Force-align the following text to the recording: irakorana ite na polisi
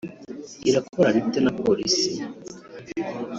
irakorana 0.69 1.17
ite 1.23 1.39
na 1.43 1.51
polisi 1.61 2.09